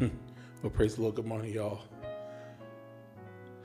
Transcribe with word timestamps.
well, 0.62 0.70
praise 0.72 0.96
the 0.96 1.02
Lord. 1.02 1.14
Good 1.14 1.26
morning, 1.26 1.52
y'all. 1.52 1.82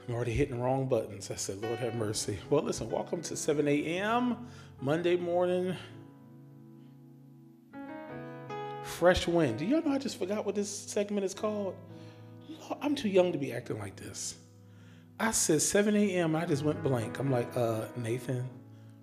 I'm 0.08 0.16
already 0.16 0.34
hitting 0.34 0.60
wrong 0.60 0.88
buttons. 0.88 1.32
I 1.32 1.36
said, 1.36 1.62
Lord 1.62 1.80
have 1.80 1.96
mercy. 1.96 2.40
Well, 2.50 2.64
listen, 2.64 2.90
welcome 2.90 3.22
to 3.24 3.36
7 3.36 3.68
a.m. 3.68 4.48
Monday 4.82 5.16
morning. 5.16 5.76
Fresh 8.84 9.28
wind. 9.28 9.60
Do 9.60 9.66
y'all 9.66 9.84
know 9.84 9.92
I 9.92 9.98
just 9.98 10.18
forgot 10.18 10.46
what 10.46 10.56
this 10.56 10.70
segment 10.70 11.26
is 11.26 11.34
called? 11.34 11.76
I'm 12.82 12.96
too 12.96 13.10
young 13.10 13.32
to 13.32 13.38
be 13.38 13.54
acting 13.54 13.80
like 13.80 13.96
this. 13.96 14.36
I 15.20 15.32
said 15.32 15.62
7 15.62 15.96
a.m. 15.96 16.36
I 16.36 16.46
just 16.46 16.64
went 16.64 16.82
blank. 16.82 17.20
I'm 17.20 17.32
like, 17.32 17.56
uh, 17.58 17.86
Nathan, 17.98 18.48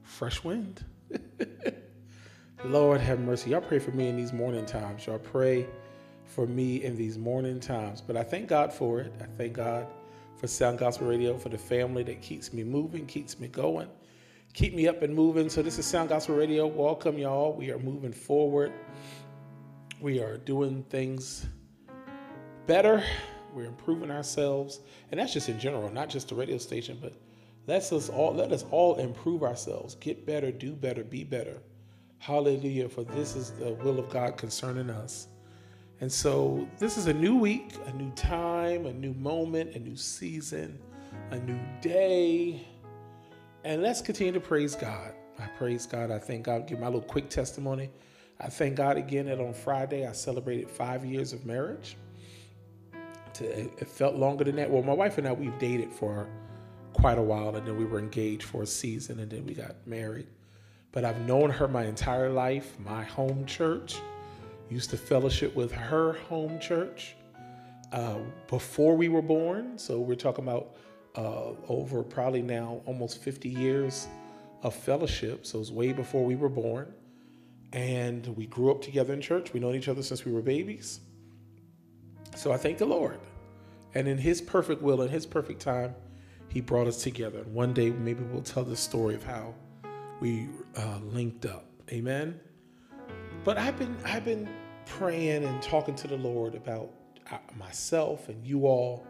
fresh 0.03 0.43
wind. 0.43 0.85
Lord 2.65 3.01
have 3.01 3.21
mercy. 3.21 3.51
Y'all 3.51 3.61
pray 3.61 3.79
for 3.79 3.91
me 3.91 4.09
in 4.09 4.17
these 4.17 4.33
morning 4.33 4.65
times. 4.65 5.07
Y'all 5.07 5.19
pray 5.19 5.67
for 6.25 6.47
me 6.47 6.83
in 6.83 6.97
these 6.97 7.19
morning 7.19 7.61
times. 7.61 8.01
But 8.01 8.17
I 8.17 8.23
thank 8.23 8.49
God 8.49 8.73
for 8.73 9.01
it. 9.01 9.13
I 9.21 9.25
thank 9.25 9.53
God 9.53 9.87
for 10.37 10.47
Sound 10.47 10.79
Gospel 10.79 11.07
Radio, 11.07 11.37
for 11.37 11.49
the 11.49 11.59
family 11.59 12.03
that 12.05 12.21
keeps 12.23 12.53
me 12.53 12.65
moving, 12.65 13.07
keeps 13.07 13.39
me 13.39 13.49
going, 13.49 13.89
keep 14.53 14.75
me 14.75 14.89
up 14.89 15.03
and 15.03 15.15
moving. 15.15 15.49
So 15.49 15.63
this 15.63 15.79
is 15.79 15.87
Sound 15.87 16.09
Gospel 16.09 16.35
Radio. 16.35 16.67
Welcome, 16.67 17.19
y'all. 17.19 17.55
We 17.55 17.71
are 17.71 17.79
moving 17.79 18.13
forward. 18.13 18.73
We 20.01 20.21
are 20.21 20.37
doing 20.39 20.83
things 20.91 21.47
better. 22.67 23.03
We're 23.57 23.65
improving 23.65 24.11
ourselves, 24.11 24.81
and 25.11 25.19
that's 25.19 25.33
just 25.33 25.49
in 25.49 25.59
general, 25.59 25.91
not 25.91 26.11
just 26.11 26.29
the 26.29 26.35
radio 26.35 26.59
station, 26.59 26.99
but 27.01 27.15
let 27.67 27.91
us 27.91 28.11
all 28.11 28.35
let 28.35 28.53
us 28.53 28.67
all 28.71 28.97
improve 28.97 29.43
ourselves, 29.43 29.95
get 29.95 30.27
better, 30.27 30.53
do 30.53 30.75
better, 30.75 31.03
be 31.03 31.25
better. 31.25 31.57
Hallelujah! 32.19 32.91
For 32.91 33.03
this 33.03 33.35
is 33.35 33.53
the 33.53 33.73
will 33.73 33.99
of 33.99 34.11
God 34.11 34.37
concerning 34.37 34.91
us. 34.91 35.29
And 36.03 36.13
so 36.13 36.69
this 36.79 36.99
is 36.99 37.07
a 37.07 37.15
new 37.15 37.39
week, 37.39 37.73
a 37.87 37.93
new 37.95 38.11
time, 38.11 38.85
a 38.85 38.93
new 38.93 39.15
moment, 39.15 39.75
a 39.75 39.79
new 39.79 39.97
season, 39.97 40.79
a 41.31 41.39
new 41.39 41.59
day. 41.81 42.69
And 43.65 43.81
let's 43.81 44.03
continue 44.03 44.35
to 44.35 44.41
praise 44.41 44.75
God. 44.75 45.15
I 45.39 45.47
praise 45.57 45.87
God. 45.87 46.11
I 46.11 46.19
thank 46.19 46.45
God. 46.45 46.67
Give 46.67 46.79
my 46.79 46.89
little 46.89 47.01
quick 47.01 47.31
testimony. 47.31 47.89
I 48.39 48.49
thank 48.49 48.77
God 48.77 48.99
again 48.99 49.25
that 49.27 49.41
on 49.41 49.55
Friday 49.55 50.07
I 50.07 50.13
celebrated 50.13 50.69
five 50.69 51.07
years 51.07 51.33
of 51.33 51.47
marriage. 51.47 51.97
It 53.41 53.87
felt 53.87 54.17
longer 54.17 54.45
than 54.45 54.57
that. 54.57 54.71
Well, 54.71 54.83
my 54.83 54.93
wife 54.93 55.19
and 55.19 55.27
I, 55.27 55.33
we've 55.33 55.59
dated 55.59 55.93
for 55.93 56.29
quite 56.93 57.19
a 57.19 57.23
while, 57.23 57.55
and 57.57 57.67
then 57.67 57.77
we 57.77 57.85
were 57.85 57.99
engaged 57.99 58.45
for 58.45 58.63
a 58.63 58.67
season, 58.67 59.21
and 59.21 59.31
then 59.31 59.45
we 59.45 59.55
got 59.55 59.75
married. 59.87 60.27
But 60.93 61.05
I've 61.05 61.21
known 61.27 61.51
her 61.51 61.69
my 61.69 61.85
entire 61.85 62.31
life, 62.31 62.79
my 62.79 63.05
home 63.05 63.45
church 63.45 63.97
used 64.71 64.91
to 64.91 64.97
fellowship 64.97 65.55
with 65.55 65.71
her 65.73 66.15
home 66.29 66.59
church 66.59 67.15
uh, 67.93 68.19
before 68.49 68.97
we 68.97 69.09
were 69.09 69.23
born. 69.23 69.79
So 69.79 70.01
we're 70.01 70.15
talking 70.15 70.45
about 70.45 70.77
uh, 71.15 71.53
over 71.69 72.03
probably 72.03 72.43
now 72.43 72.81
almost 72.85 73.23
50 73.23 73.49
years 73.49 74.09
of 74.63 74.75
fellowship. 74.75 75.47
So 75.47 75.61
it's 75.61 75.71
way 75.71 75.93
before 75.93 76.25
we 76.25 76.37
were 76.37 76.49
born. 76.49 76.93
And 77.73 78.27
we 78.37 78.47
grew 78.47 78.71
up 78.71 78.83
together 78.83 79.13
in 79.13 79.21
church. 79.21 79.53
We 79.53 79.61
known 79.61 79.75
each 79.75 79.89
other 79.89 80.03
since 80.03 80.25
we 80.25 80.33
were 80.33 80.43
babies. 80.43 81.01
So 82.37 82.53
I 82.53 82.59
thank 82.59 82.77
the 82.77 82.87
Lord. 82.87 83.19
And 83.95 84.07
in 84.07 84.19
His 84.19 84.43
perfect 84.43 84.83
will 84.83 85.01
and 85.01 85.11
His 85.11 85.25
perfect 85.25 85.61
time, 85.61 85.95
He 86.49 86.61
brought 86.61 86.87
us 86.87 87.03
together. 87.03 87.39
And 87.39 87.55
one 87.55 87.73
day, 87.73 87.91
maybe 87.91 88.23
we'll 88.25 88.43
tell 88.43 88.63
the 88.63 88.77
story 88.77 89.15
of 89.15 89.25
how 89.25 89.55
we 90.21 90.49
uh, 90.77 90.99
linked 91.03 91.47
up. 91.47 91.65
Amen. 91.91 92.39
But 93.43 93.57
I've 93.57 93.79
been 93.79 93.97
I've 94.05 94.25
been 94.25 94.49
praying 94.85 95.45
and 95.45 95.63
talking 95.63 95.95
to 95.95 96.09
the 96.09 96.17
Lord 96.17 96.55
about 96.55 96.91
uh, 97.33 97.39
myself 97.59 98.29
and 98.29 98.47
you 98.47 98.67
all. 98.67 99.07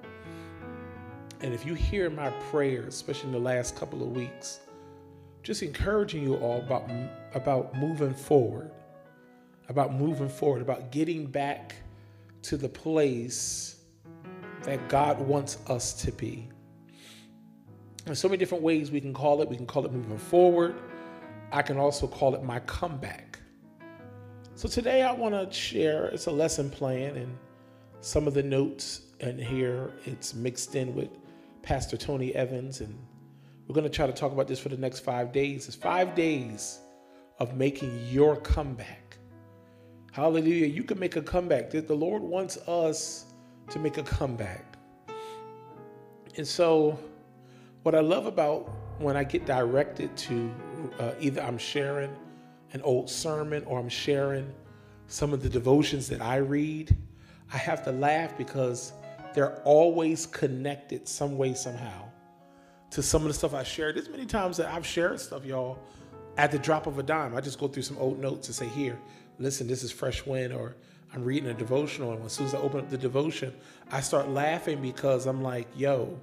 And 1.41 1.53
if 1.53 1.66
you 1.66 1.75
hear 1.75 2.09
my 2.09 2.31
prayers, 2.50 2.94
especially 2.94 3.26
in 3.26 3.32
the 3.32 3.41
last 3.41 3.76
couple 3.76 4.03
of 4.03 4.10
weeks, 4.10 4.60
just 5.42 5.62
encouraging 5.62 6.22
you 6.22 6.36
all 6.36 6.59
about 6.59 6.88
about 7.34 7.75
moving 7.75 8.15
forward, 8.15 8.70
about 9.69 9.92
moving 9.92 10.28
forward, 10.28 10.62
about 10.62 10.92
getting 10.92 11.26
back 11.26 11.75
to 12.46 12.56
the 12.56 12.68
place 12.68 13.76
that 14.62 14.88
God 14.88 15.20
wants 15.20 15.58
us 15.68 15.92
to 16.04 16.12
be. 16.12 16.48
There's 18.04 18.20
so 18.20 18.28
many 18.28 18.38
different 18.38 18.62
ways 18.62 18.90
we 18.90 19.00
can 19.00 19.12
call 19.12 19.42
it. 19.42 19.48
We 19.48 19.56
can 19.56 19.66
call 19.66 19.84
it 19.84 19.92
moving 19.92 20.18
forward. 20.18 20.76
I 21.50 21.62
can 21.62 21.76
also 21.76 22.06
call 22.06 22.34
it 22.34 22.42
my 22.42 22.60
comeback. 22.60 23.40
So 24.54 24.68
today 24.68 25.02
I 25.02 25.12
want 25.12 25.34
to 25.34 25.52
share, 25.52 26.06
it's 26.06 26.26
a 26.26 26.30
lesson 26.30 26.70
plan, 26.70 27.16
and 27.16 27.36
some 28.00 28.26
of 28.26 28.34
the 28.34 28.42
notes 28.42 29.02
and 29.20 29.40
here, 29.40 29.92
it's 30.04 30.34
mixed 30.34 30.74
in 30.76 30.94
with 30.94 31.08
Pastor 31.62 31.96
Tony 31.96 32.34
Evans, 32.34 32.80
and 32.80 32.96
we're 33.66 33.74
going 33.74 33.84
to 33.84 33.90
try 33.90 34.06
to 34.06 34.12
talk 34.12 34.32
about 34.32 34.46
this 34.46 34.60
for 34.60 34.68
the 34.68 34.76
next 34.76 35.00
five 35.00 35.32
days. 35.32 35.66
It's 35.66 35.76
five 35.76 36.14
days 36.14 36.78
of 37.38 37.56
making 37.56 38.06
your 38.08 38.36
comeback. 38.36 39.05
Hallelujah. 40.16 40.66
You 40.66 40.82
can 40.82 40.99
make 40.99 41.16
a 41.16 41.21
comeback. 41.21 41.69
The 41.69 41.94
Lord 41.94 42.22
wants 42.22 42.56
us 42.66 43.27
to 43.69 43.78
make 43.78 43.99
a 43.99 44.03
comeback. 44.03 44.78
And 46.38 46.49
so, 46.49 46.99
what 47.82 47.94
I 47.94 48.00
love 48.00 48.25
about 48.25 48.75
when 48.99 49.15
I 49.15 49.25
get 49.25 49.44
directed 49.44 50.16
to 50.16 50.50
uh, 50.99 51.12
either 51.21 51.43
I'm 51.43 51.59
sharing 51.59 52.16
an 52.72 52.81
old 52.81 53.10
sermon 53.10 53.62
or 53.66 53.78
I'm 53.78 53.91
sharing 53.91 54.50
some 55.06 55.34
of 55.34 55.43
the 55.43 55.50
devotions 55.50 56.09
that 56.09 56.22
I 56.22 56.37
read, 56.37 56.97
I 57.53 57.59
have 57.59 57.84
to 57.84 57.93
laugh 57.93 58.38
because 58.38 58.94
they're 59.34 59.60
always 59.65 60.25
connected 60.25 61.06
some 61.06 61.37
way, 61.37 61.53
somehow 61.53 62.09
to 62.93 63.03
some 63.03 63.21
of 63.21 63.28
the 63.28 63.34
stuff 63.34 63.53
I 63.53 63.65
shared. 63.65 63.97
There's 63.97 64.09
many 64.09 64.25
times 64.25 64.56
that 64.56 64.72
I've 64.72 64.87
shared 64.87 65.21
stuff, 65.21 65.44
y'all, 65.44 65.78
at 66.38 66.50
the 66.50 66.59
drop 66.59 66.87
of 66.87 66.98
a 66.98 67.03
dime. 67.03 67.37
I 67.37 67.43
just 67.43 67.59
go 67.59 67.69
through 67.69 67.83
some 67.83 67.98
old 67.98 68.19
notes 68.19 68.48
and 68.48 68.54
say, 68.54 68.69
here, 68.69 68.98
listen, 69.38 69.66
this 69.66 69.82
is 69.82 69.92
fresh 69.92 70.24
wind, 70.26 70.52
or 70.52 70.76
I'm 71.14 71.24
reading 71.24 71.50
a 71.50 71.54
devotional. 71.54 72.12
And 72.12 72.24
as 72.24 72.32
soon 72.32 72.47
as 72.47 72.54
I 72.54 72.58
open 72.58 72.80
up 72.80 72.91
the 72.91 72.98
devotion, 72.98 73.54
I 73.91 74.00
start 74.00 74.28
laughing 74.28 74.80
because 74.80 75.26
I'm 75.26 75.42
like, 75.42 75.69
yo, 75.76 76.19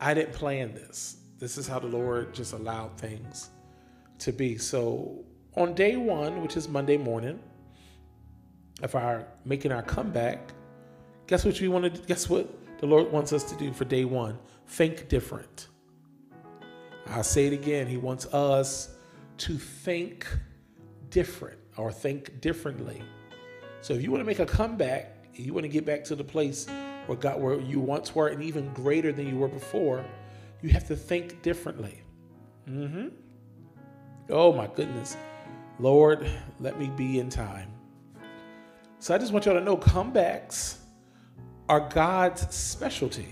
I 0.00 0.14
didn't 0.14 0.32
plan 0.32 0.74
this. 0.74 1.16
This 1.38 1.56
is 1.58 1.68
how 1.68 1.78
the 1.78 1.86
Lord 1.86 2.34
just 2.34 2.52
allowed 2.52 2.98
things 2.98 3.50
to 4.20 4.32
be. 4.32 4.58
So 4.58 5.24
on 5.56 5.74
day 5.74 5.96
one, 5.96 6.42
which 6.42 6.56
is 6.56 6.68
Monday 6.68 6.96
morning, 6.96 7.38
of 8.82 8.94
our 8.94 9.26
making 9.44 9.72
our 9.72 9.82
comeback, 9.82 10.52
guess 11.26 11.44
what 11.44 11.60
we 11.60 11.68
want 11.68 11.92
to 11.92 12.02
guess 12.02 12.28
what 12.28 12.48
the 12.78 12.86
Lord 12.86 13.10
wants 13.10 13.32
us 13.32 13.42
to 13.44 13.56
do 13.56 13.72
for 13.72 13.84
day 13.84 14.04
one? 14.04 14.38
Think 14.66 15.08
different. 15.08 15.68
I'll 17.08 17.24
say 17.24 17.46
it 17.46 17.52
again. 17.52 17.86
He 17.86 17.96
wants 17.96 18.26
us 18.26 18.96
to 19.38 19.54
think 19.56 20.26
different 21.10 21.57
or 21.78 21.92
think 21.92 22.40
differently. 22.40 23.02
So 23.80 23.94
if 23.94 24.02
you 24.02 24.10
want 24.10 24.20
to 24.20 24.26
make 24.26 24.40
a 24.40 24.46
comeback, 24.46 25.14
you 25.34 25.54
want 25.54 25.64
to 25.64 25.68
get 25.68 25.86
back 25.86 26.04
to 26.04 26.16
the 26.16 26.24
place 26.24 26.66
where 27.06 27.16
God 27.16 27.40
where 27.40 27.60
you 27.60 27.80
once 27.80 28.14
were 28.14 28.28
and 28.28 28.42
even 28.42 28.72
greater 28.74 29.12
than 29.12 29.28
you 29.28 29.36
were 29.36 29.48
before, 29.48 30.04
you 30.60 30.68
have 30.70 30.86
to 30.88 30.96
think 30.96 31.42
differently. 31.42 32.02
Mm-hmm. 32.68 33.08
Oh 34.30 34.52
my 34.52 34.66
goodness. 34.66 35.16
Lord, 35.78 36.28
let 36.58 36.78
me 36.78 36.90
be 36.96 37.20
in 37.20 37.30
time. 37.30 37.70
So 38.98 39.14
I 39.14 39.18
just 39.18 39.32
want 39.32 39.46
y'all 39.46 39.54
to 39.54 39.60
know 39.60 39.76
comebacks 39.76 40.78
are 41.68 41.88
God's 41.88 42.54
specialty. 42.54 43.28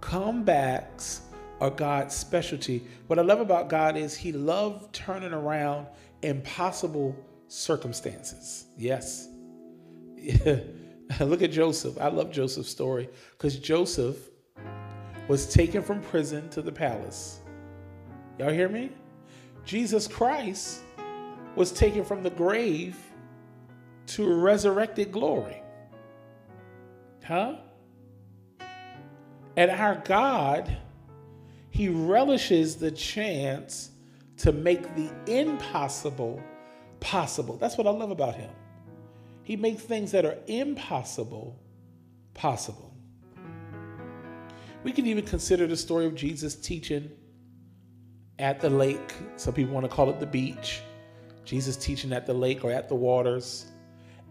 Comebacks 0.00 1.20
are 1.60 1.70
God's 1.70 2.14
specialty. 2.14 2.86
What 3.06 3.18
I 3.18 3.22
love 3.22 3.40
about 3.40 3.68
God 3.68 3.96
is 3.96 4.14
He 4.14 4.32
loved 4.32 4.92
turning 4.92 5.32
around 5.32 5.86
impossible 6.20 7.16
circumstances. 7.52 8.64
Yes. 8.78 9.28
Look 11.20 11.42
at 11.42 11.52
Joseph. 11.52 12.00
I 12.00 12.08
love 12.08 12.30
Joseph's 12.30 12.70
story 12.70 13.10
because 13.32 13.58
Joseph 13.58 14.16
was 15.28 15.52
taken 15.52 15.82
from 15.82 16.00
prison 16.00 16.48
to 16.50 16.62
the 16.62 16.72
palace. 16.72 17.40
Y'all 18.38 18.50
hear 18.50 18.70
me? 18.70 18.90
Jesus 19.66 20.08
Christ 20.08 20.80
was 21.54 21.72
taken 21.72 22.04
from 22.04 22.22
the 22.22 22.30
grave 22.30 22.96
to 24.06 24.32
resurrected 24.34 25.12
glory. 25.12 25.62
Huh? 27.22 27.56
And 29.58 29.70
our 29.70 29.96
God, 30.06 30.74
He 31.68 31.88
relishes 31.88 32.76
the 32.76 32.90
chance 32.90 33.90
to 34.38 34.52
make 34.52 34.96
the 34.96 35.10
impossible 35.26 36.42
possible. 37.02 37.56
That's 37.58 37.76
what 37.76 37.86
I 37.86 37.90
love 37.90 38.10
about 38.10 38.34
Him. 38.34 38.50
He 39.42 39.56
makes 39.56 39.82
things 39.82 40.12
that 40.12 40.24
are 40.24 40.38
impossible 40.46 41.60
possible. 42.34 42.94
We 44.84 44.92
can 44.92 45.06
even 45.06 45.24
consider 45.24 45.66
the 45.66 45.76
story 45.76 46.06
of 46.06 46.14
Jesus 46.14 46.54
teaching 46.54 47.10
at 48.38 48.60
the 48.60 48.70
lake. 48.70 49.14
Some 49.36 49.54
people 49.54 49.74
want 49.74 49.84
to 49.84 49.94
call 49.94 50.10
it 50.10 50.18
the 50.18 50.26
beach. 50.26 50.80
Jesus 51.44 51.76
teaching 51.76 52.12
at 52.12 52.26
the 52.26 52.34
lake 52.34 52.64
or 52.64 52.70
at 52.70 52.88
the 52.88 52.94
waters. 52.94 53.66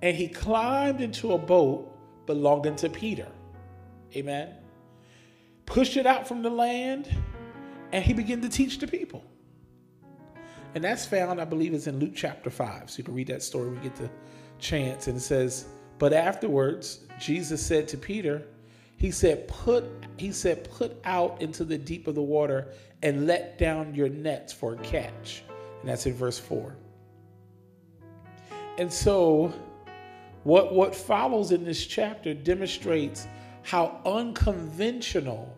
And 0.01 0.15
he 0.15 0.27
climbed 0.27 1.01
into 1.01 1.33
a 1.33 1.37
boat 1.37 1.87
belonging 2.25 2.75
to 2.77 2.89
Peter. 2.89 3.27
Amen. 4.15 4.55
Pushed 5.65 5.97
it 5.97 6.05
out 6.05 6.27
from 6.27 6.41
the 6.41 6.49
land 6.49 7.09
and 7.91 8.03
he 8.03 8.13
began 8.13 8.41
to 8.41 8.49
teach 8.49 8.79
the 8.79 8.87
people. 8.87 9.23
And 10.73 10.83
that's 10.83 11.05
found, 11.05 11.41
I 11.41 11.45
believe, 11.45 11.73
is 11.73 11.87
in 11.87 11.99
Luke 11.99 12.13
chapter 12.15 12.49
5. 12.49 12.89
So 12.89 12.97
you 12.97 13.03
can 13.03 13.13
read 13.13 13.27
that 13.27 13.43
story 13.43 13.69
when 13.69 13.75
we 13.75 13.83
get 13.83 13.95
the 13.95 14.09
chance. 14.59 15.07
And 15.07 15.17
it 15.17 15.21
says, 15.21 15.65
But 15.99 16.13
afterwards, 16.13 17.05
Jesus 17.19 17.65
said 17.65 17.87
to 17.89 17.97
Peter, 17.97 18.43
He 18.95 19.11
said, 19.11 19.47
Put 19.47 19.85
he 20.17 20.31
said, 20.31 20.69
Put 20.69 20.99
out 21.03 21.41
into 21.41 21.65
the 21.65 21.77
deep 21.77 22.07
of 22.07 22.15
the 22.15 22.21
water 22.21 22.69
and 23.03 23.27
let 23.27 23.57
down 23.57 23.93
your 23.95 24.09
nets 24.09 24.53
for 24.53 24.73
a 24.73 24.77
catch. 24.77 25.43
And 25.81 25.89
that's 25.89 26.05
in 26.05 26.13
verse 26.13 26.39
4. 26.39 26.75
And 28.77 28.91
so 28.91 29.53
what, 30.43 30.73
what 30.73 30.95
follows 30.95 31.51
in 31.51 31.65
this 31.65 31.85
chapter 31.85 32.33
demonstrates 32.33 33.27
how 33.63 33.99
unconventional 34.05 35.55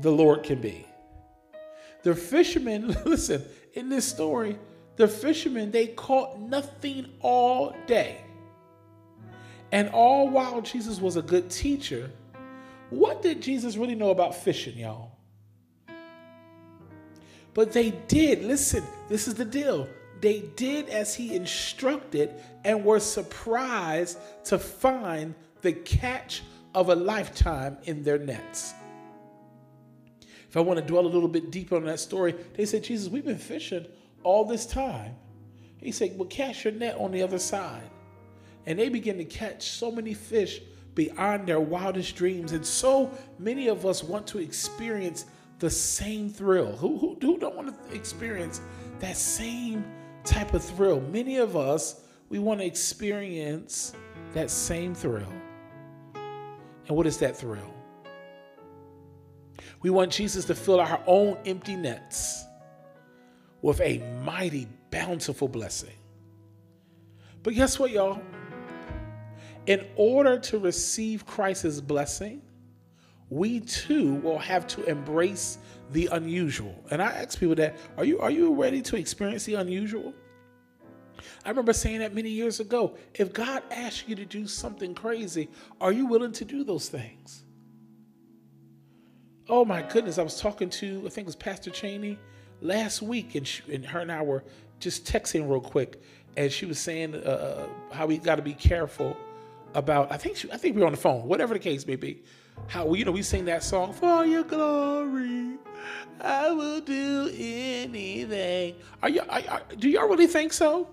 the 0.00 0.10
Lord 0.10 0.42
can 0.42 0.60
be. 0.60 0.86
The 2.02 2.14
fishermen, 2.14 2.96
listen, 3.04 3.44
in 3.74 3.88
this 3.88 4.04
story, 4.06 4.58
the 4.96 5.08
fishermen, 5.08 5.70
they 5.70 5.88
caught 5.88 6.38
nothing 6.38 7.06
all 7.20 7.74
day. 7.86 8.22
And 9.70 9.88
all 9.90 10.28
while 10.28 10.60
Jesus 10.60 11.00
was 11.00 11.16
a 11.16 11.22
good 11.22 11.50
teacher, 11.50 12.10
what 12.90 13.22
did 13.22 13.40
Jesus 13.40 13.76
really 13.76 13.94
know 13.94 14.10
about 14.10 14.34
fishing, 14.34 14.76
y'all? 14.76 15.12
But 17.54 17.72
they 17.72 17.90
did, 18.08 18.42
listen, 18.44 18.84
this 19.08 19.28
is 19.28 19.34
the 19.34 19.44
deal. 19.44 19.88
They 20.20 20.40
did 20.56 20.88
as 20.88 21.14
he 21.14 21.34
instructed 21.34 22.34
and 22.64 22.84
were 22.84 23.00
surprised 23.00 24.18
to 24.44 24.58
find 24.58 25.34
the 25.62 25.72
catch 25.72 26.42
of 26.74 26.88
a 26.88 26.94
lifetime 26.94 27.78
in 27.84 28.02
their 28.02 28.18
nets. 28.18 28.74
If 30.52 30.58
I 30.58 30.60
want 30.60 30.78
to 30.78 30.84
dwell 30.84 31.06
a 31.06 31.08
little 31.08 31.30
bit 31.30 31.50
deeper 31.50 31.76
on 31.76 31.86
that 31.86 31.98
story, 31.98 32.34
they 32.58 32.66
said, 32.66 32.84
Jesus, 32.84 33.08
we've 33.08 33.24
been 33.24 33.38
fishing 33.38 33.86
all 34.22 34.44
this 34.44 34.66
time. 34.66 35.16
He 35.78 35.92
said, 35.92 36.12
Well, 36.18 36.28
cast 36.28 36.64
your 36.64 36.74
net 36.74 36.98
on 36.98 37.10
the 37.10 37.22
other 37.22 37.38
side. 37.38 37.88
And 38.66 38.78
they 38.78 38.90
begin 38.90 39.16
to 39.16 39.24
catch 39.24 39.70
so 39.70 39.90
many 39.90 40.12
fish 40.12 40.60
beyond 40.94 41.46
their 41.46 41.58
wildest 41.58 42.16
dreams. 42.16 42.52
And 42.52 42.66
so 42.66 43.10
many 43.38 43.68
of 43.68 43.86
us 43.86 44.04
want 44.04 44.26
to 44.26 44.40
experience 44.40 45.24
the 45.58 45.70
same 45.70 46.28
thrill. 46.28 46.76
Who, 46.76 46.98
who, 46.98 47.16
who 47.18 47.38
don't 47.38 47.56
want 47.56 47.88
to 47.88 47.96
experience 47.96 48.60
that 48.98 49.16
same 49.16 49.82
type 50.22 50.52
of 50.52 50.62
thrill? 50.62 51.00
Many 51.00 51.38
of 51.38 51.56
us, 51.56 52.02
we 52.28 52.38
want 52.40 52.60
to 52.60 52.66
experience 52.66 53.94
that 54.34 54.50
same 54.50 54.94
thrill. 54.94 55.32
And 56.14 56.94
what 56.94 57.06
is 57.06 57.16
that 57.20 57.38
thrill? 57.38 57.71
We 59.82 59.90
want 59.90 60.12
Jesus 60.12 60.44
to 60.46 60.54
fill 60.54 60.80
our 60.80 61.02
own 61.06 61.36
empty 61.44 61.76
nets 61.76 62.44
with 63.60 63.80
a 63.80 63.98
mighty, 64.24 64.68
bountiful 64.90 65.48
blessing. 65.48 65.94
But 67.42 67.54
guess 67.54 67.78
what, 67.78 67.90
y'all? 67.90 68.22
In 69.66 69.84
order 69.96 70.38
to 70.38 70.58
receive 70.58 71.26
Christ's 71.26 71.80
blessing, 71.80 72.42
we 73.28 73.60
too 73.60 74.16
will 74.16 74.38
have 74.38 74.66
to 74.68 74.84
embrace 74.84 75.58
the 75.90 76.08
unusual. 76.12 76.84
And 76.90 77.02
I 77.02 77.06
ask 77.06 77.38
people 77.38 77.54
that, 77.56 77.76
are 77.96 78.04
you 78.04 78.20
are 78.20 78.30
you 78.30 78.54
ready 78.54 78.82
to 78.82 78.96
experience 78.96 79.44
the 79.44 79.54
unusual? 79.54 80.12
I 81.44 81.48
remember 81.48 81.72
saying 81.72 82.00
that 82.00 82.14
many 82.14 82.30
years 82.30 82.60
ago. 82.60 82.96
If 83.14 83.32
God 83.32 83.62
asks 83.70 84.04
you 84.08 84.14
to 84.16 84.24
do 84.24 84.46
something 84.46 84.94
crazy, 84.94 85.48
are 85.80 85.92
you 85.92 86.06
willing 86.06 86.32
to 86.32 86.44
do 86.44 86.64
those 86.64 86.88
things? 86.88 87.44
Oh 89.52 89.66
my 89.66 89.82
goodness, 89.82 90.16
I 90.16 90.22
was 90.22 90.40
talking 90.40 90.70
to, 90.70 91.02
I 91.04 91.10
think 91.10 91.26
it 91.26 91.26
was 91.26 91.36
Pastor 91.36 91.68
Cheney 91.68 92.18
last 92.62 93.02
week, 93.02 93.34
and, 93.34 93.46
she, 93.46 93.62
and 93.70 93.84
her 93.84 94.00
and 94.00 94.10
I 94.10 94.22
were 94.22 94.42
just 94.80 95.04
texting 95.04 95.46
real 95.46 95.60
quick, 95.60 96.00
and 96.38 96.50
she 96.50 96.64
was 96.64 96.78
saying 96.78 97.14
uh, 97.14 97.18
uh 97.18 97.94
how 97.94 98.06
we 98.06 98.16
got 98.16 98.36
to 98.36 98.42
be 98.42 98.54
careful 98.54 99.14
about. 99.74 100.10
I 100.10 100.16
think 100.16 100.38
she, 100.38 100.50
I 100.50 100.56
think 100.56 100.74
we 100.74 100.80
were 100.80 100.86
on 100.86 100.94
the 100.94 100.98
phone, 100.98 101.28
whatever 101.28 101.52
the 101.52 101.60
case 101.60 101.86
may 101.86 101.96
be. 101.96 102.22
How 102.66 102.94
you 102.94 103.04
know 103.04 103.12
we 103.12 103.20
sing 103.20 103.44
that 103.44 103.62
song 103.62 103.92
for 103.92 104.24
your 104.24 104.42
glory, 104.42 105.58
I 106.22 106.50
will 106.50 106.80
do 106.80 107.30
anything. 107.36 108.76
Are 109.02 109.10
you? 109.10 109.20
Are, 109.28 109.42
are, 109.50 109.62
do 109.76 109.90
y'all 109.90 110.08
really 110.08 110.28
think 110.28 110.54
so? 110.54 110.88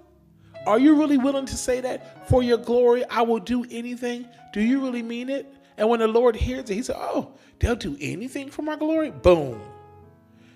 Are 0.68 0.80
you 0.80 0.96
really 0.96 1.18
willing 1.18 1.46
to 1.46 1.56
say 1.56 1.80
that 1.80 2.28
for 2.28 2.44
your 2.44 2.58
glory? 2.58 3.06
I 3.06 3.22
will 3.22 3.40
do 3.40 3.66
anything. 3.72 4.28
Do 4.52 4.60
you 4.60 4.82
really 4.82 5.02
mean 5.02 5.30
it? 5.30 5.54
And 5.80 5.90
when 5.90 6.00
the 6.00 6.08
Lord 6.08 6.36
hears 6.36 6.70
it, 6.70 6.76
He 6.76 6.84
said, 6.84 6.98
"Oh, 7.00 7.32
they'll 7.58 7.76
do 7.76 7.98
anything 8.00 8.52
for 8.52 8.62
my 8.62 8.76
glory." 8.76 9.10
Boom 9.10 9.60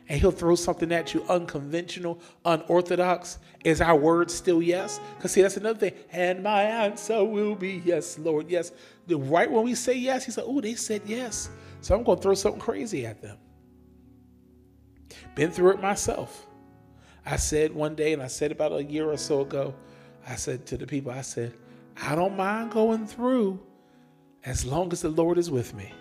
and 0.09 0.19
he'll 0.19 0.31
throw 0.31 0.55
something 0.55 0.91
at 0.91 1.13
you 1.13 1.23
unconventional, 1.29 2.19
unorthodox. 2.43 3.39
Is 3.63 3.81
our 3.81 3.95
word 3.95 4.29
still 4.29 4.61
yes? 4.61 4.99
Because 5.15 5.31
see, 5.31 5.41
that's 5.41 5.57
another 5.57 5.79
thing. 5.79 5.93
And 6.11 6.43
my 6.43 6.63
answer 6.63 7.23
will 7.23 7.55
be 7.55 7.81
yes, 7.85 8.19
Lord, 8.19 8.49
yes. 8.49 8.71
The 9.07 9.17
right 9.17 9.49
when 9.49 9.63
we 9.63 9.75
say 9.75 9.93
yes, 9.93 10.25
he 10.25 10.31
said, 10.31 10.43
Oh, 10.45 10.59
they 10.59 10.75
said 10.75 11.03
yes. 11.05 11.49
So 11.81 11.95
I'm 11.95 12.03
going 12.03 12.17
to 12.17 12.21
throw 12.21 12.33
something 12.33 12.61
crazy 12.61 13.05
at 13.05 13.21
them. 13.21 13.37
Been 15.35 15.51
through 15.51 15.71
it 15.71 15.81
myself. 15.81 16.47
I 17.25 17.37
said 17.37 17.73
one 17.73 17.95
day, 17.95 18.13
and 18.13 18.21
I 18.21 18.27
said 18.27 18.51
about 18.51 18.73
a 18.73 18.83
year 18.83 19.09
or 19.09 19.17
so 19.17 19.41
ago, 19.41 19.73
I 20.27 20.35
said 20.35 20.65
to 20.67 20.77
the 20.77 20.85
people, 20.85 21.11
I 21.11 21.21
said, 21.21 21.53
I 22.01 22.15
don't 22.15 22.35
mind 22.35 22.71
going 22.71 23.07
through 23.07 23.61
as 24.45 24.65
long 24.65 24.91
as 24.91 25.01
the 25.01 25.09
Lord 25.09 25.37
is 25.37 25.49
with 25.49 25.73
me 25.73 25.93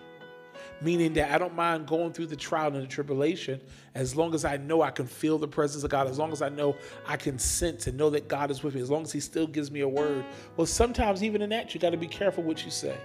meaning 0.83 1.13
that 1.13 1.31
I 1.31 1.37
don't 1.37 1.55
mind 1.55 1.87
going 1.87 2.11
through 2.11 2.27
the 2.27 2.35
trial 2.35 2.73
and 2.73 2.83
the 2.83 2.87
tribulation 2.87 3.61
as 3.95 4.15
long 4.15 4.33
as 4.33 4.45
I 4.45 4.57
know 4.57 4.81
I 4.81 4.91
can 4.91 5.07
feel 5.07 5.37
the 5.37 5.47
presence 5.47 5.83
of 5.83 5.89
God, 5.89 6.07
as 6.07 6.19
long 6.19 6.31
as 6.31 6.41
I 6.41 6.49
know 6.49 6.75
I 7.07 7.17
can 7.17 7.39
sense 7.39 7.87
and 7.87 7.97
know 7.97 8.09
that 8.09 8.27
God 8.27 8.51
is 8.51 8.63
with 8.63 8.75
me, 8.75 8.81
as 8.81 8.89
long 8.89 9.03
as 9.03 9.11
He 9.11 9.19
still 9.19 9.47
gives 9.47 9.71
me 9.71 9.81
a 9.81 9.87
word. 9.87 10.25
Well, 10.57 10.67
sometimes 10.67 11.23
even 11.23 11.41
in 11.41 11.49
that, 11.51 11.73
you 11.73 11.79
got 11.79 11.91
to 11.91 11.97
be 11.97 12.07
careful 12.07 12.43
what 12.43 12.63
you 12.65 12.71
say. 12.71 12.97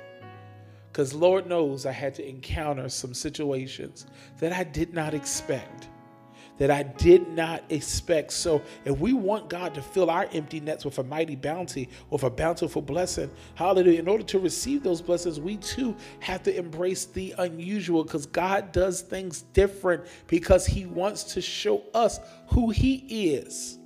Because 0.91 1.15
Lord 1.15 1.47
knows 1.47 1.87
I 1.87 1.93
had 1.93 2.15
to 2.17 2.29
encounter 2.29 2.89
some 2.89 3.15
situations 3.15 4.07
that 4.39 4.53
I 4.53 4.65
did 4.65 4.95
not 4.95 5.15
expect 5.15 5.89
that 6.59 6.71
I 6.71 6.83
did 6.83 7.29
not 7.29 7.65
expect. 7.71 8.33
So, 8.33 8.63
if 8.85 8.99
we 8.99 9.13
want 9.13 9.49
God 9.49 9.75
to 9.75 9.83
fill 9.83 10.11
our 10.11 10.29
empty 10.33 10.61
nets 10.61 10.85
with 10.85 10.99
a 10.99 11.05
mighty 11.05 11.37
bounty, 11.37 11.89
with 12.11 12.23
a 12.23 12.31
bountiful 12.31 12.83
blessing, 12.83 13.31
hallelujah, 13.55 14.01
in 14.01 14.09
order 14.09 14.25
to 14.25 14.39
receive 14.39 14.83
those 14.83 15.01
blessings, 15.01 15.41
we 15.41 15.57
too 15.57 15.97
have 16.21 16.43
to 16.45 16.57
embrace 16.57 17.07
the 17.07 17.35
unusual 17.39 18.05
because 18.05 18.27
God 18.27 18.73
does 18.73 19.01
things 19.01 19.43
different 19.53 20.05
because 20.27 20.67
He 20.67 20.87
wants 20.87 21.25
to 21.35 21.41
show 21.41 21.83
us 21.95 22.21
who 22.49 22.71
He 22.71 23.33
is 23.35 23.79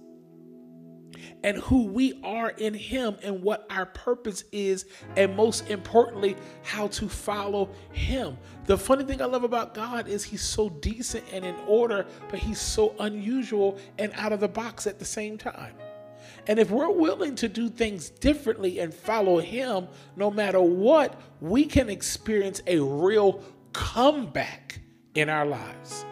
and 1.45 1.59
who 1.59 1.87
we 1.87 2.21
are 2.23 2.51
in 2.51 2.75
Him 2.75 3.17
and 3.23 3.43
what 3.43 3.67
our 3.71 3.87
purpose 3.87 4.45
is, 4.53 4.87
and 5.17 5.37
most 5.37 5.69
importantly, 5.71 6.37
how 6.63 6.89
to 6.89 7.09
follow 7.09 7.71
Him. 7.93 8.37
The 8.67 8.79
funny 8.79 9.05
thing 9.05 9.21
I 9.21 9.27
love 9.27 9.45
about 9.45 9.75
God 9.75 10.09
is 10.09 10.25
He's 10.25 10.43
so 10.43 10.69
decent 10.69 11.25
and 11.33 11.45
in 11.45 11.57
order, 11.67 12.07
but 12.29 12.39
He's 12.39 12.61
so 12.61 12.95
unusual 13.01 13.79
and 13.99 14.13
out 14.15 14.33
of 14.33 14.41
the 14.41 14.49
box 14.49 14.87
at 14.87 14.99
the 14.99 15.05
same 15.05 15.39
time. 15.39 15.75
And 16.47 16.59
if 16.59 16.71
we're 16.71 16.91
willing 16.91 17.35
to 17.37 17.49
do 17.49 17.69
things 17.69 18.11
differently 18.11 18.81
and 18.81 18.93
follow 18.93 19.39
Him, 19.39 19.89
no 20.17 20.31
matter 20.31 20.61
what, 20.61 21.21
we 21.41 21.65
can 21.65 21.89
experience 21.89 22.63
a 22.67 22.79
real 22.79 23.43
comeback 23.73 24.81
in 25.15 25.29
our 25.29 25.47
lives. 25.47 26.05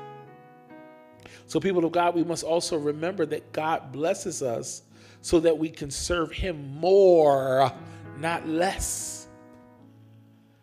So, 1.51 1.59
people 1.59 1.85
of 1.85 1.91
God, 1.91 2.15
we 2.15 2.23
must 2.23 2.45
also 2.45 2.79
remember 2.79 3.27
that 3.27 3.51
God 3.51 3.91
blesses 3.91 4.41
us 4.41 4.83
so 5.21 5.41
that 5.41 5.59
we 5.59 5.69
can 5.69 5.91
serve 5.91 6.31
Him 6.31 6.77
more, 6.77 7.73
not 8.21 8.47
less. 8.47 9.27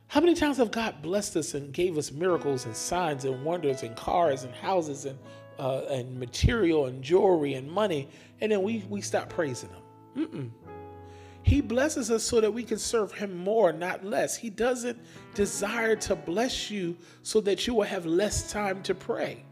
How 0.08 0.22
many 0.22 0.34
times 0.34 0.56
have 0.60 0.72
God 0.72 1.02
blessed 1.02 1.36
us 1.36 1.56
and 1.56 1.74
gave 1.74 1.98
us 1.98 2.14
miracles 2.14 2.66
and 2.66 2.74
signs 2.74 3.26
and 3.26 3.44
wonders 3.44 3.84
and 3.84 3.98
cars 3.98 4.46
and 4.46 4.56
houses 4.56 5.04
and 5.04 5.20
uh, 5.60 5.82
and 5.90 6.18
material 6.18 6.86
and 6.86 7.04
jewelry 7.04 7.56
and 7.56 7.70
money, 7.70 8.08
and 8.40 8.50
then 8.50 8.64
we 8.64 8.86
we 8.88 9.02
stop 9.02 9.28
praising 9.28 9.70
Him? 10.16 10.30
Mm-mm. 10.30 10.52
He 11.44 11.60
blesses 11.60 12.10
us 12.10 12.24
so 12.24 12.40
that 12.40 12.54
we 12.54 12.64
can 12.64 12.80
serve 12.80 13.12
Him 13.12 13.36
more, 13.36 13.74
not 13.74 14.06
less. 14.06 14.38
He 14.38 14.50
doesn't 14.50 14.98
desire 15.34 15.98
to 15.98 16.16
bless 16.16 16.72
you 16.72 16.96
so 17.24 17.42
that 17.42 17.68
you 17.68 17.74
will 17.74 17.84
have 17.84 18.06
less 18.06 18.50
time 18.50 18.82
to 18.84 18.96
pray. 18.96 19.44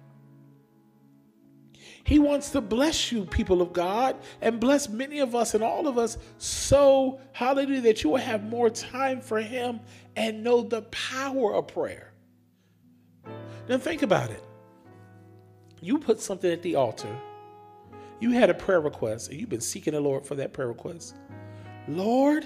He 2.05 2.19
wants 2.19 2.51
to 2.51 2.61
bless 2.61 3.11
you, 3.11 3.25
people 3.25 3.63
of 3.63 3.73
God, 3.73 4.15
and 4.39 4.59
bless 4.59 4.87
many 4.87 5.19
of 5.19 5.33
us 5.33 5.55
and 5.55 5.63
all 5.63 5.87
of 5.87 5.97
us 5.97 6.19
so, 6.37 7.19
hallelujah, 7.31 7.81
that 7.81 8.03
you 8.03 8.11
will 8.11 8.17
have 8.17 8.43
more 8.43 8.69
time 8.69 9.21
for 9.21 9.41
Him 9.41 9.79
and 10.15 10.43
know 10.43 10.61
the 10.61 10.83
power 10.83 11.55
of 11.55 11.67
prayer. 11.67 12.13
Now 13.67 13.79
think 13.79 14.03
about 14.03 14.29
it. 14.29 14.43
You 15.81 15.97
put 15.97 16.21
something 16.21 16.51
at 16.51 16.61
the 16.61 16.75
altar. 16.75 17.09
You 18.19 18.31
had 18.31 18.51
a 18.51 18.53
prayer 18.53 18.81
request, 18.81 19.31
and 19.31 19.39
you've 19.39 19.49
been 19.49 19.59
seeking 19.59 19.93
the 19.93 19.99
Lord 19.99 20.27
for 20.27 20.35
that 20.35 20.53
prayer 20.53 20.67
request. 20.67 21.15
Lord, 21.87 22.45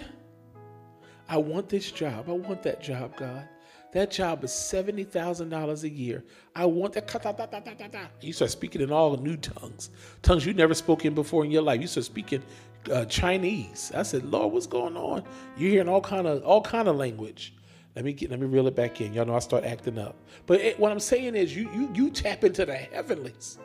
I 1.28 1.36
want 1.36 1.68
this 1.68 1.92
job. 1.92 2.30
I 2.30 2.32
want 2.32 2.64
that 2.64 2.82
job, 2.82 3.18
God. 3.18 3.46
That 3.92 4.12
job 4.12 4.44
is 4.44 4.52
$70,000 4.52 5.84
a 5.84 5.90
year. 5.90 6.24
I 6.56 6.66
want 6.66 6.94
that. 6.94 8.10
You 8.22 8.34
start 8.34 8.52
speaking 8.52 8.82
in 8.82 8.92
all 8.92 9.16
the 9.16 9.24
new 9.24 9.36
tongues, 9.36 9.90
tongues 10.22 10.46
you 10.46 10.54
never 10.54 10.76
spoken 10.76 11.16
before 11.16 11.44
in 11.44 11.52
your 11.52 11.64
life. 11.64 11.82
You 11.82 11.88
start 11.88 12.06
speaking 12.06 12.44
uh, 12.92 13.06
Chinese. 13.06 13.92
I 13.96 14.04
said, 14.04 14.26
Lord, 14.26 14.54
what's 14.54 14.68
going 14.68 14.96
on? 14.96 15.24
You're 15.58 15.72
hearing 15.72 15.90
all 15.90 16.02
kind 16.02 16.28
of 16.28 16.44
all 16.44 16.62
kind 16.62 16.88
of 16.88 16.96
language. 16.98 17.54
Let 17.96 18.06
me 18.06 18.14
get, 18.14 18.30
let 18.30 18.40
me 18.40 18.46
reel 18.46 18.68
it 18.68 18.76
back 18.76 19.02
in. 19.02 19.14
Y'all 19.14 19.26
know 19.26 19.36
I 19.36 19.40
start 19.40 19.64
acting 19.64 19.98
up. 19.98 20.16
But 20.46 20.62
it, 20.62 20.80
what 20.80 20.92
I'm 20.92 21.00
saying 21.00 21.36
is, 21.36 21.56
you 21.56 21.70
you 21.74 21.90
you 21.94 22.10
tap 22.12 22.44
into 22.44 22.66
the 22.66 22.76
heavenlies, 22.76 23.58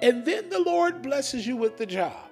and 0.00 0.24
then 0.24 0.48
the 0.48 0.60
Lord 0.60 1.02
blesses 1.02 1.46
you 1.46 1.56
with 1.56 1.76
the 1.76 1.86
job. 1.86 2.27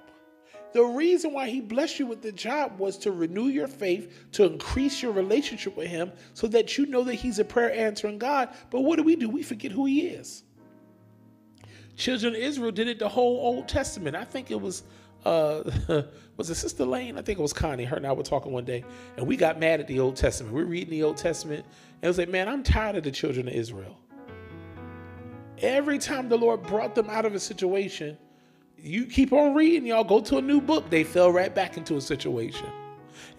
The 0.73 0.83
reason 0.83 1.33
why 1.33 1.49
he 1.49 1.61
blessed 1.61 1.99
you 1.99 2.05
with 2.05 2.21
the 2.21 2.31
job 2.31 2.79
was 2.79 2.97
to 2.99 3.11
renew 3.11 3.47
your 3.47 3.67
faith, 3.67 4.31
to 4.33 4.45
increase 4.45 5.01
your 5.01 5.11
relationship 5.11 5.75
with 5.75 5.87
him, 5.87 6.11
so 6.33 6.47
that 6.47 6.77
you 6.77 6.85
know 6.85 7.03
that 7.03 7.15
he's 7.15 7.39
a 7.39 7.45
prayer 7.45 7.73
answering 7.73 8.17
God. 8.17 8.49
But 8.69 8.81
what 8.81 8.97
do 8.97 9.03
we 9.03 9.15
do? 9.15 9.29
We 9.29 9.43
forget 9.43 9.71
who 9.71 9.85
he 9.85 10.01
is. 10.01 10.43
Children 11.95 12.35
of 12.35 12.41
Israel 12.41 12.71
did 12.71 12.87
it 12.87 12.99
the 12.99 13.09
whole 13.09 13.37
Old 13.37 13.67
Testament. 13.67 14.15
I 14.15 14.23
think 14.23 14.51
it 14.51 14.61
was 14.61 14.83
uh, 15.25 15.63
was 16.37 16.49
it 16.49 16.55
Sister 16.55 16.85
Lane? 16.85 17.17
I 17.17 17.21
think 17.21 17.39
it 17.39 17.41
was 17.41 17.53
Connie. 17.53 17.83
Her 17.83 17.97
and 17.97 18.07
I 18.07 18.11
were 18.13 18.23
talking 18.23 18.51
one 18.51 18.65
day, 18.65 18.83
and 19.17 19.27
we 19.27 19.35
got 19.35 19.59
mad 19.59 19.79
at 19.79 19.87
the 19.87 19.99
Old 19.99 20.15
Testament. 20.15 20.53
We're 20.53 20.65
reading 20.65 20.91
the 20.91 21.03
Old 21.03 21.17
Testament, 21.17 21.65
and 21.65 22.03
it 22.03 22.07
was 22.07 22.17
like, 22.17 22.29
man, 22.29 22.47
I'm 22.47 22.63
tired 22.63 22.95
of 22.95 23.03
the 23.03 23.11
children 23.11 23.47
of 23.47 23.53
Israel. 23.53 23.99
Every 25.59 25.97
time 25.97 26.29
the 26.29 26.37
Lord 26.37 26.63
brought 26.63 26.93
them 26.93 27.09
out 27.09 27.25
of 27.25 27.33
a 27.33 27.39
situation, 27.39 28.17
you 28.77 29.05
keep 29.05 29.33
on 29.33 29.55
reading, 29.55 29.85
y'all 29.85 30.03
go 30.03 30.21
to 30.21 30.37
a 30.37 30.41
new 30.41 30.61
book, 30.61 30.89
they 30.89 31.03
fell 31.03 31.31
right 31.31 31.53
back 31.53 31.77
into 31.77 31.97
a 31.97 32.01
situation. 32.01 32.67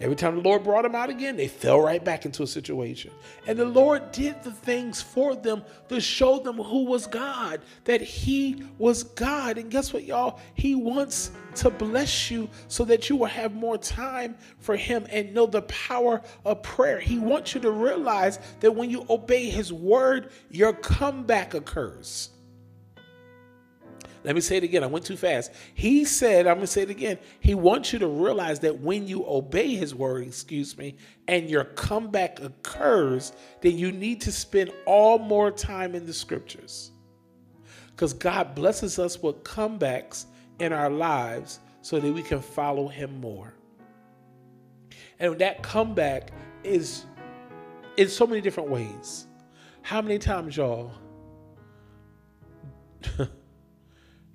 Every 0.01 0.15
time 0.15 0.35
the 0.35 0.41
Lord 0.41 0.63
brought 0.63 0.83
them 0.83 0.95
out 0.95 1.09
again, 1.09 1.35
they 1.35 1.47
fell 1.47 1.81
right 1.81 2.03
back 2.03 2.25
into 2.25 2.43
a 2.43 2.47
situation. 2.47 3.11
And 3.47 3.59
the 3.59 3.65
Lord 3.65 4.11
did 4.11 4.41
the 4.43 4.51
things 4.51 5.01
for 5.01 5.35
them 5.35 5.63
to 5.89 5.99
show 5.99 6.39
them 6.39 6.57
who 6.57 6.85
was 6.85 7.05
God, 7.05 7.61
that 7.83 8.01
He 8.01 8.63
was 8.77 9.03
God. 9.03 9.57
And 9.57 9.69
guess 9.69 9.91
what, 9.91 10.05
y'all? 10.05 10.39
He 10.53 10.75
wants 10.75 11.31
to 11.55 11.69
bless 11.69 12.31
you 12.31 12.49
so 12.69 12.85
that 12.85 13.09
you 13.09 13.17
will 13.17 13.25
have 13.25 13.53
more 13.53 13.77
time 13.77 14.37
for 14.59 14.77
Him 14.77 15.05
and 15.09 15.33
know 15.33 15.45
the 15.45 15.63
power 15.63 16.21
of 16.45 16.63
prayer. 16.63 16.99
He 16.99 17.19
wants 17.19 17.53
you 17.53 17.61
to 17.61 17.71
realize 17.71 18.39
that 18.61 18.71
when 18.71 18.89
you 18.89 19.05
obey 19.09 19.49
His 19.49 19.73
word, 19.73 20.31
your 20.49 20.73
comeback 20.73 21.53
occurs. 21.53 22.29
Let 24.23 24.35
me 24.35 24.41
say 24.41 24.57
it 24.57 24.63
again. 24.63 24.83
I 24.83 24.87
went 24.87 25.05
too 25.05 25.15
fast. 25.15 25.51
He 25.73 26.03
said, 26.03 26.45
I'm 26.45 26.55
going 26.55 26.61
to 26.61 26.67
say 26.67 26.81
it 26.81 26.89
again. 26.89 27.17
He 27.39 27.55
wants 27.55 27.93
you 27.93 27.99
to 27.99 28.07
realize 28.07 28.59
that 28.61 28.79
when 28.79 29.07
you 29.07 29.25
obey 29.25 29.75
his 29.75 29.95
word, 29.95 30.27
excuse 30.27 30.77
me, 30.77 30.95
and 31.27 31.49
your 31.49 31.63
comeback 31.63 32.41
occurs, 32.41 33.31
then 33.61 33.77
you 33.77 33.91
need 33.91 34.21
to 34.21 34.31
spend 34.31 34.71
all 34.85 35.19
more 35.19 35.51
time 35.51 35.95
in 35.95 36.05
the 36.05 36.13
scriptures. 36.13 36.91
Because 37.87 38.13
God 38.13 38.55
blesses 38.55 38.99
us 38.99 39.21
with 39.21 39.43
comebacks 39.43 40.25
in 40.59 40.73
our 40.73 40.89
lives 40.89 41.59
so 41.81 41.99
that 41.99 42.11
we 42.11 42.21
can 42.21 42.41
follow 42.41 42.87
him 42.87 43.19
more. 43.21 43.53
And 45.19 45.39
that 45.39 45.63
comeback 45.63 46.31
is 46.63 47.05
in 47.97 48.09
so 48.09 48.27
many 48.27 48.41
different 48.41 48.69
ways. 48.69 49.27
How 49.81 50.01
many 50.01 50.19
times, 50.19 50.57
y'all? 50.57 50.91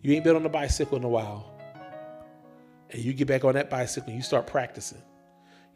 You 0.04 0.12
ain't 0.12 0.22
been 0.22 0.36
on 0.36 0.44
a 0.44 0.50
bicycle 0.50 0.98
in 0.98 1.04
a 1.04 1.08
while. 1.08 1.50
And 2.90 3.02
you 3.02 3.14
get 3.14 3.26
back 3.26 3.42
on 3.42 3.54
that 3.54 3.70
bicycle 3.70 4.10
and 4.10 4.16
you 4.18 4.22
start 4.22 4.46
practicing. 4.46 5.00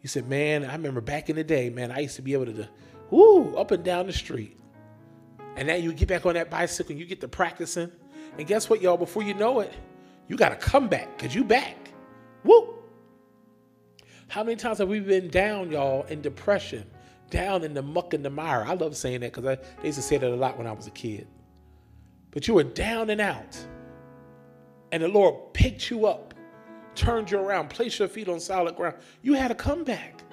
You 0.03 0.07
said, 0.07 0.29
man, 0.29 0.63
I 0.63 0.71
remember 0.73 1.01
back 1.01 1.31
in 1.31 1.35
the 1.35 1.43
day, 1.43 1.71
man, 1.71 1.91
I 1.91 2.01
used 2.01 2.15
to 2.17 2.21
be 2.21 2.33
able 2.33 2.45
to, 2.45 2.53
do, 2.53 2.67
woo, 3.09 3.55
up 3.57 3.71
and 3.71 3.83
down 3.83 4.05
the 4.05 4.13
street. 4.13 4.59
And 5.55 5.67
now 5.67 5.73
you 5.73 5.91
get 5.93 6.07
back 6.07 6.27
on 6.27 6.35
that 6.35 6.51
bicycle 6.51 6.91
and 6.91 6.99
you 6.99 7.07
get 7.07 7.21
to 7.21 7.27
practicing. 7.27 7.91
And 8.37 8.47
guess 8.47 8.69
what, 8.69 8.83
y'all? 8.83 8.97
Before 8.97 9.23
you 9.23 9.33
know 9.33 9.61
it, 9.61 9.73
you 10.27 10.37
got 10.37 10.49
to 10.49 10.55
come 10.55 10.87
back 10.87 11.17
because 11.17 11.33
you 11.33 11.43
back. 11.43 11.91
Woo! 12.43 12.75
How 14.27 14.43
many 14.43 14.57
times 14.57 14.77
have 14.77 14.89
we 14.89 14.99
been 14.99 15.29
down, 15.29 15.71
y'all, 15.71 16.03
in 16.03 16.21
depression, 16.21 16.85
down 17.31 17.63
in 17.63 17.73
the 17.73 17.81
muck 17.81 18.13
and 18.13 18.23
the 18.23 18.29
mire? 18.29 18.63
I 18.63 18.75
love 18.75 18.95
saying 18.95 19.21
that 19.21 19.33
because 19.33 19.57
I 19.57 19.83
used 19.83 19.97
to 19.97 20.03
say 20.03 20.17
that 20.17 20.29
a 20.29 20.35
lot 20.35 20.55
when 20.55 20.67
I 20.67 20.71
was 20.71 20.85
a 20.85 20.91
kid. 20.91 21.27
But 22.29 22.47
you 22.47 22.53
were 22.53 22.63
down 22.63 23.09
and 23.09 23.19
out 23.19 23.57
and 24.91 25.03
the 25.03 25.07
Lord 25.07 25.53
picked 25.53 25.89
you 25.89 26.05
up, 26.05 26.33
turned 26.95 27.31
you 27.31 27.39
around, 27.39 27.69
placed 27.69 27.99
your 27.99 28.07
feet 28.07 28.27
on 28.27 28.39
solid 28.39 28.75
ground, 28.75 28.95
you 29.21 29.33
had 29.33 29.51
a 29.51 29.55
comeback. 29.55 30.23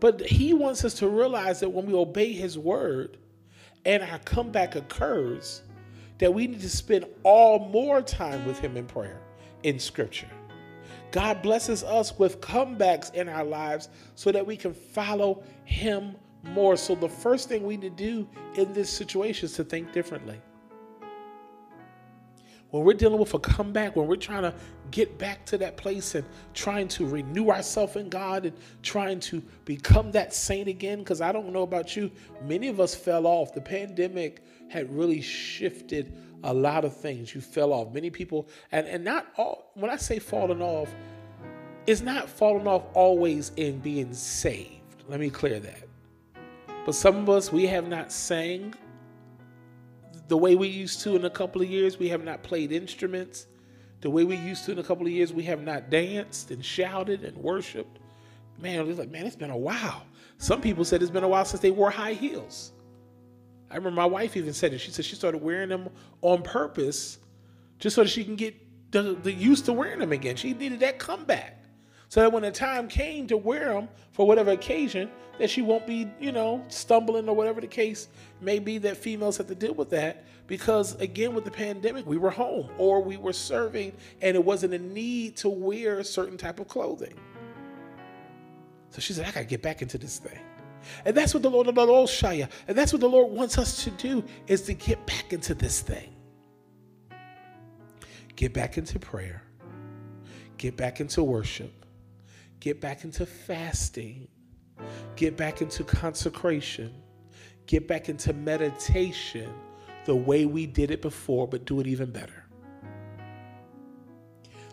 But 0.00 0.20
He 0.20 0.52
wants 0.52 0.84
us 0.84 0.94
to 0.94 1.08
realize 1.08 1.60
that 1.60 1.70
when 1.70 1.86
we 1.86 1.94
obey 1.94 2.32
His 2.32 2.58
word 2.58 3.18
and 3.84 4.02
our 4.02 4.18
comeback 4.20 4.76
occurs, 4.76 5.62
that 6.18 6.32
we 6.32 6.46
need 6.46 6.60
to 6.60 6.70
spend 6.70 7.06
all 7.22 7.68
more 7.70 8.02
time 8.02 8.44
with 8.46 8.58
Him 8.58 8.76
in 8.76 8.86
prayer, 8.86 9.20
in 9.62 9.78
Scripture. 9.78 10.28
God 11.10 11.42
blesses 11.42 11.84
us 11.84 12.18
with 12.18 12.40
comebacks 12.40 13.14
in 13.14 13.28
our 13.28 13.44
lives 13.44 13.88
so 14.16 14.32
that 14.32 14.44
we 14.44 14.56
can 14.56 14.74
follow 14.74 15.42
Him 15.64 16.16
more. 16.42 16.76
So, 16.76 16.94
the 16.94 17.08
first 17.08 17.48
thing 17.48 17.64
we 17.64 17.76
need 17.76 17.96
to 17.96 18.04
do 18.04 18.28
in 18.56 18.72
this 18.72 18.90
situation 18.90 19.46
is 19.46 19.52
to 19.54 19.64
think 19.64 19.92
differently 19.92 20.40
when 22.74 22.82
we're 22.82 22.92
dealing 22.92 23.20
with 23.20 23.32
a 23.34 23.38
comeback, 23.38 23.94
when 23.94 24.08
we're 24.08 24.16
trying 24.16 24.42
to 24.42 24.52
get 24.90 25.16
back 25.16 25.46
to 25.46 25.56
that 25.56 25.76
place 25.76 26.16
and 26.16 26.24
trying 26.54 26.88
to 26.88 27.06
renew 27.06 27.50
ourselves 27.50 27.94
in 27.94 28.08
God 28.08 28.46
and 28.46 28.56
trying 28.82 29.20
to 29.20 29.40
become 29.64 30.10
that 30.10 30.34
saint 30.34 30.66
again, 30.66 30.98
because 30.98 31.20
I 31.20 31.30
don't 31.30 31.52
know 31.52 31.62
about 31.62 31.94
you, 31.94 32.10
many 32.42 32.66
of 32.66 32.80
us 32.80 32.92
fell 32.92 33.28
off. 33.28 33.54
The 33.54 33.60
pandemic 33.60 34.42
had 34.68 34.92
really 34.92 35.20
shifted 35.20 36.18
a 36.42 36.52
lot 36.52 36.84
of 36.84 36.96
things. 36.96 37.32
You 37.32 37.40
fell 37.40 37.72
off. 37.72 37.94
Many 37.94 38.10
people, 38.10 38.48
and, 38.72 38.88
and 38.88 39.04
not 39.04 39.28
all, 39.36 39.70
when 39.74 39.88
I 39.88 39.94
say 39.94 40.18
falling 40.18 40.60
off, 40.60 40.92
it's 41.86 42.00
not 42.00 42.28
falling 42.28 42.66
off 42.66 42.82
always 42.92 43.52
in 43.54 43.78
being 43.78 44.12
saved. 44.12 45.04
Let 45.06 45.20
me 45.20 45.30
clear 45.30 45.60
that. 45.60 45.84
But 46.84 46.96
some 46.96 47.18
of 47.18 47.30
us, 47.30 47.52
we 47.52 47.66
have 47.66 47.86
not 47.86 48.10
sang 48.10 48.74
the 50.28 50.36
way 50.36 50.54
we 50.54 50.68
used 50.68 51.00
to 51.02 51.16
in 51.16 51.24
a 51.24 51.30
couple 51.30 51.62
of 51.62 51.68
years. 51.68 51.98
We 51.98 52.08
have 52.08 52.24
not 52.24 52.42
played 52.42 52.72
instruments. 52.72 53.46
The 54.00 54.10
way 54.10 54.24
we 54.24 54.36
used 54.36 54.64
to 54.66 54.72
in 54.72 54.78
a 54.78 54.82
couple 54.82 55.06
of 55.06 55.12
years, 55.12 55.32
we 55.32 55.44
have 55.44 55.62
not 55.62 55.90
danced 55.90 56.50
and 56.50 56.64
shouted 56.64 57.24
and 57.24 57.36
worshiped. 57.36 57.98
Man, 58.60 58.88
it's 58.88 58.98
like, 58.98 59.10
man, 59.10 59.26
it's 59.26 59.36
been 59.36 59.50
a 59.50 59.56
while. 59.56 60.06
Some 60.38 60.60
people 60.60 60.84
said 60.84 61.02
it's 61.02 61.10
been 61.10 61.24
a 61.24 61.28
while 61.28 61.44
since 61.44 61.62
they 61.62 61.70
wore 61.70 61.90
high 61.90 62.12
heels. 62.12 62.72
I 63.70 63.76
remember 63.76 63.96
my 63.96 64.06
wife 64.06 64.36
even 64.36 64.52
said 64.52 64.72
it. 64.72 64.78
She 64.78 64.90
said 64.90 65.04
she 65.04 65.16
started 65.16 65.42
wearing 65.42 65.68
them 65.68 65.88
on 66.20 66.42
purpose 66.42 67.18
just 67.78 67.96
so 67.96 68.02
that 68.02 68.10
she 68.10 68.24
can 68.24 68.36
get 68.36 68.54
the, 68.92 69.14
the 69.14 69.32
used 69.32 69.64
to 69.64 69.72
wearing 69.72 69.98
them 69.98 70.12
again. 70.12 70.36
She 70.36 70.54
needed 70.54 70.80
that 70.80 70.98
comeback. 70.98 71.63
So 72.08 72.20
that 72.20 72.32
when 72.32 72.42
the 72.42 72.50
time 72.50 72.88
came 72.88 73.26
to 73.28 73.36
wear 73.36 73.72
them 73.72 73.88
for 74.12 74.26
whatever 74.26 74.52
occasion, 74.52 75.10
that 75.38 75.50
she 75.50 75.62
won't 75.62 75.86
be, 75.86 76.08
you 76.20 76.32
know, 76.32 76.64
stumbling 76.68 77.28
or 77.28 77.34
whatever 77.34 77.60
the 77.60 77.66
case 77.66 78.08
may 78.40 78.58
be 78.58 78.78
that 78.78 78.96
females 78.96 79.36
have 79.36 79.48
to 79.48 79.54
deal 79.54 79.74
with 79.74 79.90
that. 79.90 80.24
Because 80.46 80.94
again, 81.00 81.34
with 81.34 81.44
the 81.44 81.50
pandemic, 81.50 82.06
we 82.06 82.18
were 82.18 82.30
home 82.30 82.68
or 82.78 83.02
we 83.02 83.16
were 83.16 83.32
serving 83.32 83.92
and 84.22 84.36
it 84.36 84.44
wasn't 84.44 84.74
a 84.74 84.78
need 84.78 85.36
to 85.38 85.48
wear 85.48 85.98
a 85.98 86.04
certain 86.04 86.36
type 86.36 86.60
of 86.60 86.68
clothing. 86.68 87.14
So 88.90 89.00
she 89.00 89.12
said, 89.12 89.26
I 89.26 89.32
gotta 89.32 89.46
get 89.46 89.62
back 89.62 89.82
into 89.82 89.98
this 89.98 90.18
thing. 90.18 90.38
And 91.04 91.16
that's 91.16 91.32
what 91.32 91.42
the 91.42 91.50
Lord, 91.50 91.66
of 91.66 91.74
the 91.74 91.84
Lord 91.84 92.08
Shaya, 92.08 92.48
and 92.68 92.76
that's 92.76 92.92
what 92.92 93.00
the 93.00 93.08
Lord 93.08 93.32
wants 93.32 93.56
us 93.56 93.82
to 93.84 93.90
do 93.90 94.22
is 94.46 94.62
to 94.62 94.74
get 94.74 95.04
back 95.06 95.32
into 95.32 95.54
this 95.54 95.80
thing. 95.80 96.14
Get 98.36 98.52
back 98.52 98.76
into 98.76 98.98
prayer. 98.98 99.42
Get 100.58 100.76
back 100.76 101.00
into 101.00 101.24
worship 101.24 101.83
Get 102.64 102.80
back 102.80 103.04
into 103.04 103.26
fasting. 103.26 104.26
Get 105.16 105.36
back 105.36 105.60
into 105.60 105.84
consecration. 105.84 106.94
Get 107.66 107.86
back 107.86 108.08
into 108.08 108.32
meditation 108.32 109.52
the 110.06 110.16
way 110.16 110.46
we 110.46 110.64
did 110.64 110.90
it 110.90 111.02
before, 111.02 111.46
but 111.46 111.66
do 111.66 111.80
it 111.80 111.86
even 111.86 112.10
better. 112.10 112.46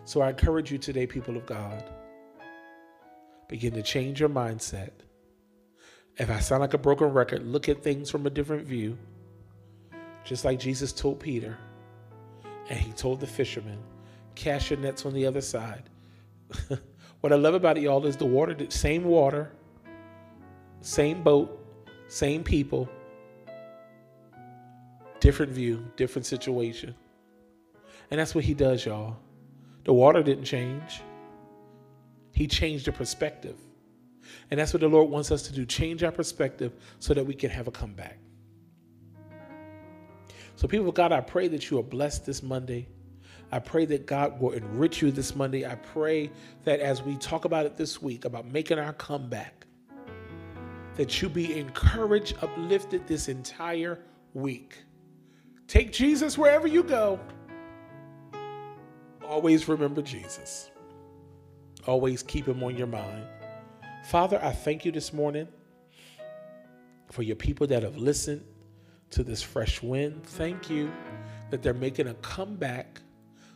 So 0.06 0.22
I 0.22 0.30
encourage 0.30 0.72
you 0.72 0.78
today, 0.78 1.06
people 1.06 1.36
of 1.36 1.44
God, 1.44 1.84
begin 3.46 3.74
to 3.74 3.82
change 3.82 4.20
your 4.20 4.30
mindset. 4.30 4.92
If 6.16 6.30
I 6.30 6.40
sound 6.40 6.62
like 6.62 6.72
a 6.72 6.78
broken 6.78 7.08
record, 7.08 7.46
look 7.46 7.68
at 7.68 7.82
things 7.82 8.08
from 8.08 8.24
a 8.26 8.30
different 8.30 8.66
view. 8.66 8.96
Just 10.24 10.46
like 10.46 10.58
Jesus 10.58 10.94
told 10.94 11.20
Peter, 11.20 11.58
and 12.70 12.78
he 12.78 12.90
told 12.92 13.20
the 13.20 13.26
fishermen, 13.26 13.80
cast 14.34 14.70
your 14.70 14.78
nets 14.78 15.04
on 15.04 15.12
the 15.12 15.26
other 15.26 15.42
side. 15.42 15.90
What 17.22 17.32
I 17.32 17.36
love 17.36 17.54
about 17.54 17.78
it, 17.78 17.84
y'all, 17.84 18.04
is 18.04 18.16
the 18.16 18.26
water, 18.26 18.52
the 18.52 18.68
same 18.68 19.04
water, 19.04 19.52
same 20.80 21.22
boat, 21.22 21.56
same 22.08 22.42
people, 22.42 22.88
different 25.20 25.52
view, 25.52 25.86
different 25.96 26.26
situation. 26.26 26.96
And 28.10 28.18
that's 28.18 28.34
what 28.34 28.42
he 28.42 28.54
does, 28.54 28.84
y'all. 28.84 29.18
The 29.84 29.92
water 29.92 30.20
didn't 30.24 30.44
change, 30.44 31.00
he 32.32 32.48
changed 32.48 32.86
the 32.86 32.92
perspective. 32.92 33.56
And 34.50 34.58
that's 34.58 34.72
what 34.74 34.80
the 34.80 34.88
Lord 34.88 35.08
wants 35.08 35.30
us 35.30 35.42
to 35.42 35.52
do 35.52 35.64
change 35.64 36.02
our 36.02 36.10
perspective 36.10 36.72
so 36.98 37.14
that 37.14 37.24
we 37.24 37.34
can 37.34 37.50
have 37.50 37.68
a 37.68 37.70
comeback. 37.70 38.18
So, 40.56 40.66
people 40.66 40.88
of 40.88 40.94
God, 40.94 41.12
I 41.12 41.20
pray 41.20 41.46
that 41.48 41.70
you 41.70 41.78
are 41.78 41.84
blessed 41.84 42.26
this 42.26 42.42
Monday. 42.42 42.88
I 43.52 43.58
pray 43.58 43.84
that 43.84 44.06
God 44.06 44.40
will 44.40 44.52
enrich 44.52 45.02
you 45.02 45.10
this 45.10 45.36
Monday. 45.36 45.66
I 45.66 45.74
pray 45.74 46.30
that 46.64 46.80
as 46.80 47.02
we 47.02 47.16
talk 47.16 47.44
about 47.44 47.66
it 47.66 47.76
this 47.76 48.00
week, 48.00 48.24
about 48.24 48.46
making 48.46 48.78
our 48.78 48.94
comeback, 48.94 49.66
that 50.96 51.20
you 51.20 51.28
be 51.28 51.58
encouraged, 51.58 52.36
uplifted 52.42 53.06
this 53.06 53.28
entire 53.28 53.98
week. 54.32 54.78
Take 55.66 55.92
Jesus 55.92 56.38
wherever 56.38 56.66
you 56.66 56.82
go. 56.82 57.20
Always 59.22 59.68
remember 59.68 60.00
Jesus. 60.00 60.70
Always 61.86 62.22
keep 62.22 62.46
him 62.46 62.62
on 62.62 62.76
your 62.76 62.86
mind. 62.86 63.26
Father, 64.04 64.40
I 64.42 64.52
thank 64.52 64.86
you 64.86 64.92
this 64.92 65.12
morning 65.12 65.46
for 67.10 67.22
your 67.22 67.36
people 67.36 67.66
that 67.66 67.82
have 67.82 67.96
listened 67.98 68.44
to 69.10 69.22
this 69.22 69.42
fresh 69.42 69.82
wind. 69.82 70.24
Thank 70.24 70.70
you 70.70 70.90
that 71.50 71.62
they're 71.62 71.74
making 71.74 72.08
a 72.08 72.14
comeback 72.14 73.00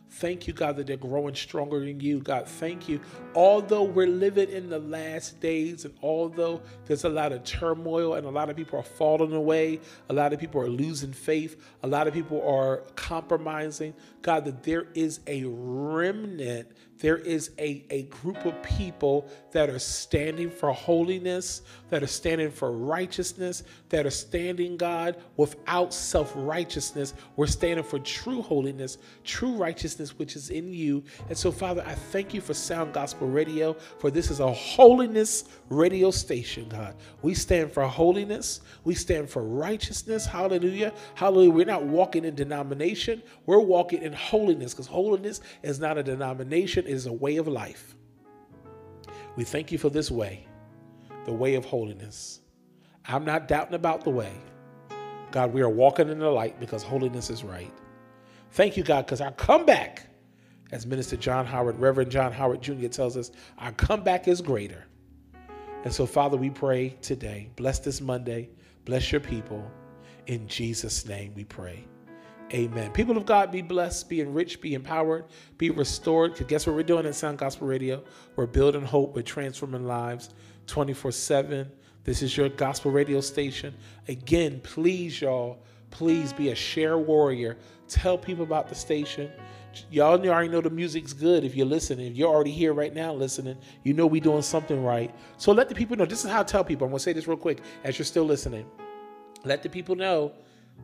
Thank 0.08 0.46
you, 0.46 0.54
God, 0.54 0.76
that 0.76 0.86
they're 0.86 0.96
growing 0.96 1.34
stronger 1.34 1.82
in 1.82 2.00
you. 2.00 2.20
God, 2.20 2.48
thank 2.48 2.88
you. 2.88 3.00
Although 3.34 3.82
we're 3.82 4.06
living 4.06 4.48
in 4.50 4.70
the 4.70 4.78
last 4.78 5.40
days, 5.40 5.84
and 5.84 5.92
although 6.02 6.62
there's 6.86 7.04
a 7.04 7.08
lot 7.08 7.32
of 7.32 7.44
turmoil 7.44 8.14
and 8.14 8.26
a 8.26 8.30
lot 8.30 8.48
of 8.48 8.56
people 8.56 8.78
are 8.78 8.84
falling 8.84 9.34
away, 9.34 9.80
a 10.08 10.14
lot 10.14 10.32
of 10.32 10.40
people 10.40 10.60
are 10.60 10.68
losing 10.68 11.12
faith, 11.12 11.62
a 11.82 11.86
lot 11.86 12.06
of 12.06 12.14
people 12.14 12.40
are 12.48 12.78
compromising, 12.94 13.92
God, 14.22 14.44
that 14.46 14.62
there 14.62 14.86
is 14.94 15.20
a 15.26 15.44
remnant 15.44 16.68
there 16.98 17.18
is 17.18 17.50
a, 17.58 17.84
a 17.90 18.04
group 18.04 18.44
of 18.44 18.60
people 18.62 19.28
that 19.52 19.68
are 19.68 19.78
standing 19.78 20.50
for 20.50 20.72
holiness, 20.72 21.62
that 21.90 22.02
are 22.02 22.06
standing 22.08 22.50
for 22.50 22.72
righteousness, 22.72 23.64
that 23.90 24.06
are 24.06 24.10
standing, 24.10 24.76
God, 24.76 25.16
without 25.36 25.92
self 25.92 26.32
righteousness. 26.34 27.14
We're 27.36 27.46
standing 27.46 27.84
for 27.84 27.98
true 27.98 28.42
holiness, 28.42 28.98
true 29.24 29.52
righteousness, 29.52 30.18
which 30.18 30.36
is 30.36 30.50
in 30.50 30.72
you. 30.72 31.04
And 31.28 31.36
so, 31.36 31.52
Father, 31.52 31.84
I 31.86 31.94
thank 31.94 32.32
you 32.32 32.40
for 32.40 32.54
Sound 32.54 32.94
Gospel 32.94 33.28
Radio, 33.28 33.74
for 33.98 34.10
this 34.10 34.30
is 34.30 34.40
a 34.40 34.52
holiness 34.52 35.44
radio 35.68 36.10
station, 36.10 36.68
God. 36.68 36.96
We 37.22 37.34
stand 37.34 37.72
for 37.72 37.84
holiness, 37.84 38.60
we 38.84 38.94
stand 38.94 39.28
for 39.28 39.42
righteousness. 39.42 40.24
Hallelujah. 40.24 40.92
Hallelujah. 41.14 41.50
We're 41.50 41.66
not 41.66 41.84
walking 41.84 42.24
in 42.24 42.34
denomination, 42.34 43.22
we're 43.44 43.58
walking 43.60 44.02
in 44.02 44.12
holiness 44.12 44.72
because 44.72 44.86
holiness 44.86 45.40
is 45.62 45.78
not 45.78 45.98
a 45.98 46.02
denomination 46.02 46.85
is 46.88 47.06
a 47.06 47.12
way 47.12 47.36
of 47.36 47.48
life. 47.48 47.94
We 49.36 49.44
thank 49.44 49.70
you 49.70 49.78
for 49.78 49.90
this 49.90 50.10
way, 50.10 50.46
the 51.24 51.32
way 51.32 51.54
of 51.54 51.64
holiness. 51.64 52.40
I'm 53.06 53.24
not 53.24 53.48
doubting 53.48 53.74
about 53.74 54.04
the 54.04 54.10
way. 54.10 54.32
God, 55.30 55.52
we 55.52 55.60
are 55.62 55.68
walking 55.68 56.08
in 56.08 56.18
the 56.18 56.30
light 56.30 56.58
because 56.58 56.82
holiness 56.82 57.30
is 57.30 57.44
right. 57.44 57.72
Thank 58.52 58.76
you, 58.76 58.82
God, 58.82 59.06
because 59.06 59.20
our 59.20 59.32
comeback, 59.32 60.06
as 60.72 60.86
Minister 60.86 61.16
John 61.16 61.44
Howard, 61.46 61.78
Reverend 61.78 62.10
John 62.10 62.32
Howard 62.32 62.62
Jr. 62.62 62.88
tells 62.88 63.16
us, 63.16 63.30
our 63.58 63.72
comeback 63.72 64.28
is 64.28 64.40
greater. 64.40 64.86
And 65.84 65.92
so, 65.92 66.06
Father, 66.06 66.36
we 66.36 66.50
pray 66.50 66.96
today, 67.02 67.50
bless 67.56 67.78
this 67.78 68.00
Monday, 68.00 68.48
bless 68.84 69.12
your 69.12 69.20
people. 69.20 69.70
In 70.26 70.48
Jesus' 70.48 71.06
name 71.06 71.32
we 71.34 71.44
pray. 71.44 71.86
Amen. 72.52 72.92
People 72.92 73.16
of 73.16 73.26
God, 73.26 73.50
be 73.50 73.60
blessed, 73.60 74.08
be 74.08 74.20
enriched, 74.20 74.60
be 74.60 74.74
empowered, 74.74 75.24
be 75.58 75.70
restored. 75.70 76.32
Because 76.32 76.46
guess 76.46 76.66
what 76.66 76.76
we're 76.76 76.84
doing 76.84 77.04
at 77.04 77.16
Sound 77.16 77.38
Gospel 77.38 77.66
Radio? 77.66 78.04
We're 78.36 78.46
building 78.46 78.82
hope, 78.82 79.16
we're 79.16 79.22
transforming 79.22 79.84
lives 79.84 80.30
24 80.68 81.10
7. 81.10 81.70
This 82.04 82.22
is 82.22 82.36
your 82.36 82.48
gospel 82.48 82.92
radio 82.92 83.20
station. 83.20 83.74
Again, 84.06 84.60
please, 84.62 85.20
y'all, 85.20 85.58
please 85.90 86.32
be 86.32 86.50
a 86.50 86.54
share 86.54 86.98
warrior. 86.98 87.56
Tell 87.88 88.16
people 88.16 88.44
about 88.44 88.68
the 88.68 88.76
station. 88.76 89.28
Y'all 89.90 90.24
already 90.28 90.48
know 90.48 90.60
the 90.60 90.70
music's 90.70 91.12
good 91.12 91.42
if 91.42 91.56
you're 91.56 91.66
listening. 91.66 92.12
If 92.12 92.16
you're 92.16 92.32
already 92.32 92.52
here 92.52 92.72
right 92.72 92.94
now 92.94 93.12
listening, 93.12 93.58
you 93.82 93.92
know 93.92 94.06
we're 94.06 94.22
doing 94.22 94.42
something 94.42 94.84
right. 94.84 95.12
So 95.36 95.50
let 95.50 95.68
the 95.68 95.74
people 95.74 95.96
know. 95.96 96.06
This 96.06 96.24
is 96.24 96.30
how 96.30 96.40
I 96.40 96.44
tell 96.44 96.62
people. 96.62 96.84
I'm 96.84 96.92
going 96.92 96.98
to 96.98 97.02
say 97.02 97.12
this 97.12 97.26
real 97.26 97.36
quick 97.36 97.60
as 97.82 97.98
you're 97.98 98.06
still 98.06 98.24
listening. 98.24 98.66
Let 99.44 99.64
the 99.64 99.68
people 99.68 99.96
know 99.96 100.32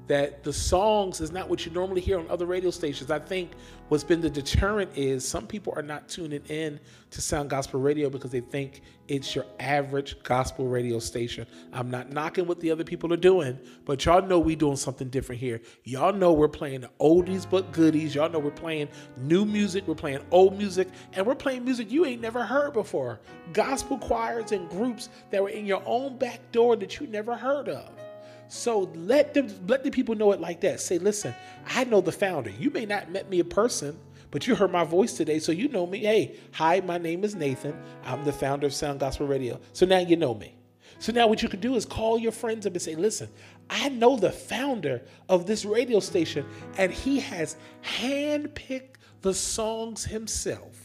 that 0.09 0.42
the 0.42 0.52
songs 0.52 1.20
is 1.20 1.31
not 1.31 1.48
what 1.48 1.64
you 1.64 1.72
normally 1.72 2.00
hear 2.00 2.18
on 2.18 2.28
other 2.28 2.44
radio 2.44 2.70
stations. 2.70 3.11
I 3.11 3.18
think 3.18 3.52
what's 3.88 4.02
been 4.02 4.20
the 4.20 4.28
deterrent 4.28 4.90
is 4.96 5.26
some 5.26 5.46
people 5.46 5.72
are 5.76 5.83
not 5.83 6.09
tuning 6.09 6.42
in 6.48 6.81
to 7.11 7.20
Sound 7.20 7.50
Gospel 7.50 7.81
Radio 7.81 8.11
because 8.11 8.31
they 8.31 8.40
think 8.40 8.83
it's 9.07 9.35
your 9.35 9.46
average 9.61 10.20
gospel 10.22 10.66
radio 10.66 10.98
station. 10.98 11.46
I'm 11.72 11.90
not 11.90 12.11
knocking 12.11 12.46
what 12.46 12.59
the 12.61 12.70
other 12.70 12.85
people 12.85 13.12
are 13.12 13.16
doing, 13.18 13.59
but 13.85 14.05
y'all 14.05 14.26
know 14.26 14.40
we 14.40 14.57
doing 14.57 14.76
something 14.76 15.09
different 15.09 15.40
here. 15.40 15.61
Y'all 15.85 16.12
know 16.12 16.33
we're 16.33 16.48
playing 16.48 16.81
the 16.81 16.90
oldies 17.00 17.48
but 17.48 17.70
goodies. 17.72 18.14
Y'all 18.14 18.28
know 18.31 18.38
we're 18.38 18.50
playing 18.50 18.88
new 19.18 19.44
music, 19.44 19.87
we're 19.87 19.94
playing 19.94 20.20
old 20.31 20.59
music, 20.59 20.88
and 21.12 21.24
we're 21.24 21.35
playing 21.35 21.64
music 21.64 21.90
you 21.92 22.05
ain't 22.05 22.20
never 22.20 22.44
heard 22.44 22.72
before. 22.72 23.20
Gospel 23.52 23.98
choirs 23.98 24.52
and 24.52 24.68
groups 24.68 25.11
that 25.31 25.42
were 25.42 25.50
in 25.50 25.64
your 25.64 25.83
own 25.87 26.18
back 26.18 26.40
door 26.50 26.74
that 26.76 26.98
you 26.98 27.07
never 27.07 27.37
heard 27.37 27.68
of. 27.68 27.90
So 28.54 28.90
let 28.94 29.32
them 29.32 29.48
let 29.66 29.82
the 29.82 29.90
people 29.90 30.14
know 30.14 30.30
it 30.32 30.40
like 30.40 30.60
that. 30.60 30.78
Say, 30.78 30.98
listen, 30.98 31.34
I 31.68 31.84
know 31.84 32.02
the 32.02 32.12
founder. 32.12 32.50
You 32.50 32.68
may 32.68 32.84
not 32.84 33.10
met 33.10 33.30
me 33.30 33.40
in 33.40 33.48
person, 33.48 33.98
but 34.30 34.46
you 34.46 34.54
heard 34.54 34.70
my 34.70 34.84
voice 34.84 35.14
today, 35.14 35.38
so 35.38 35.52
you 35.52 35.68
know 35.68 35.86
me. 35.86 36.00
Hey, 36.00 36.36
hi, 36.52 36.80
my 36.80 36.98
name 36.98 37.24
is 37.24 37.34
Nathan. 37.34 37.74
I'm 38.04 38.26
the 38.26 38.32
founder 38.32 38.66
of 38.66 38.74
Sound 38.74 39.00
Gospel 39.00 39.26
Radio. 39.26 39.58
So 39.72 39.86
now 39.86 40.00
you 40.00 40.16
know 40.16 40.34
me. 40.34 40.54
So 40.98 41.12
now 41.12 41.28
what 41.28 41.42
you 41.42 41.48
can 41.48 41.60
do 41.60 41.76
is 41.76 41.86
call 41.86 42.18
your 42.18 42.30
friends 42.30 42.66
up 42.66 42.74
and 42.74 42.82
say, 42.82 42.94
listen, 42.94 43.30
I 43.70 43.88
know 43.88 44.16
the 44.16 44.30
founder 44.30 45.00
of 45.30 45.46
this 45.46 45.64
radio 45.64 45.98
station, 45.98 46.44
and 46.76 46.92
he 46.92 47.20
has 47.20 47.56
handpicked 47.82 48.96
the 49.22 49.32
songs 49.32 50.04
himself 50.04 50.82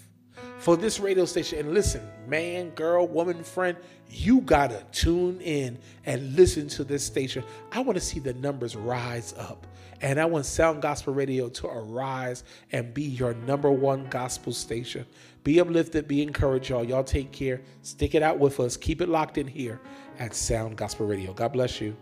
for 0.67 0.75
this 0.75 0.99
radio 0.99 1.23
station. 1.23 1.60
And 1.60 1.73
listen, 1.73 2.06
man, 2.27 2.71
girl, 2.71 3.08
woman, 3.08 3.41
friend, 3.41 3.77
you 4.10 4.41
gotta 4.41 4.84
tune 4.91 5.39
in 5.39 5.80
and 6.06 6.36
listen 6.36 6.67
to 6.67 6.84
this 6.84 7.06
station. 7.06 7.41
I 7.71 7.80
wanna 7.80 8.01
see 8.01 8.19
the 8.19 8.34
numbers 8.34 8.75
rise 8.75 9.34
up. 9.38 9.65
And 10.01 10.19
I 10.19 10.25
want 10.25 10.45
Sound 10.45 10.82
Gospel 10.82 11.13
Radio 11.13 11.47
to 11.47 11.67
arise 11.67 12.43
and 12.73 12.93
be 12.93 13.03
your 13.03 13.34
number 13.34 13.71
one 13.71 14.08
gospel 14.10 14.51
station. 14.51 15.06
Be 15.45 15.62
uplifted, 15.62 16.06
be 16.06 16.21
encouraged, 16.21 16.67
y'all. 16.67 16.84
Y'all 16.84 17.01
take 17.01 17.32
care. 17.32 17.62
Stick 17.82 18.13
it 18.13 18.21
out 18.21 18.38
with 18.38 18.60
us. 18.60 18.75
Keep 18.75 18.99
it 18.99 19.08
locked 19.08 19.38
in 19.38 19.47
here 19.47 19.80
at 20.19 20.36
Sound 20.36 20.75
Gospel 20.75 21.08
Radio. 21.08 21.32
God 21.32 21.53
bless 21.53 21.80
you. 21.80 21.95